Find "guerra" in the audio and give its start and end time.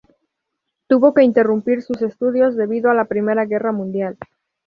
3.45-3.71